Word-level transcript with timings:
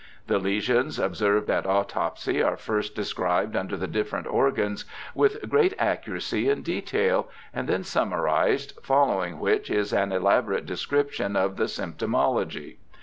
The 0.25 0.39
lesions 0.39 0.97
observed 0.97 1.47
at 1.51 1.67
autopsy 1.67 2.41
are 2.41 2.57
first 2.57 2.95
described 2.95 3.55
under 3.55 3.77
the 3.77 3.85
different 3.85 4.25
organs, 4.25 4.83
with 5.13 5.47
great 5.47 5.75
accuracy 5.77 6.49
and 6.49 6.63
detail, 6.65 7.29
and 7.53 7.69
then 7.69 7.83
summarized, 7.83 8.73
following 8.81 9.37
which 9.37 9.69
is 9.69 9.93
an 9.93 10.11
elaborate 10.11 10.65
description 10.65 11.35
of 11.35 11.55
the 11.55 11.65
symptomatology. 11.65 12.77